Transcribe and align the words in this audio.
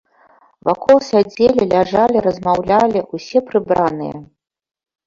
Вакол 0.69 0.97
сядзелі, 1.09 1.67
ляжалі, 1.75 2.17
размаўлялі, 2.29 2.99
усе 3.21 3.39
прыбраныя. 3.53 4.17